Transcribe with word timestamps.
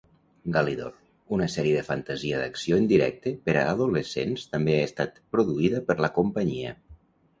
"Galidor", 0.53 0.93
una 1.37 1.47
sèrie 1.55 1.75
de 1.79 1.83
fantasia 1.89 2.39
d'acció 2.43 2.79
en 2.83 2.89
directe 2.93 3.35
per 3.49 3.55
a 3.59 3.67
adolescents 3.75 4.49
també 4.55 4.79
ha 4.79 4.89
estat 4.89 5.21
produïda 5.37 5.83
per 5.91 5.99
la 6.07 6.11
companyia. 6.21 6.75